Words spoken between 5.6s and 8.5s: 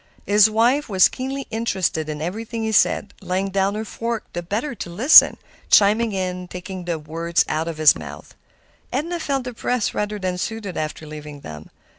chiming in, taking the words out of his mouth.